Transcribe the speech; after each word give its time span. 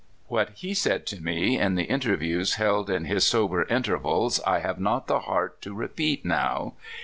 What 0.29 0.49
he 0.55 0.73
said 0.73 1.05
to 1.05 1.21
me 1.21 1.59
in 1.59 1.75
the 1.75 1.83
interviews 1.83 2.55
held 2.55 2.89
in 2.89 3.05
his 3.05 3.23
sober 3.23 3.65
intervals 3.65 4.39
I 4.47 4.57
have 4.57 4.79
not 4.79 5.05
the 5.05 5.19
heart 5.19 5.61
to 5.61 5.75
repeat 5.75 6.25
now. 6.25 6.73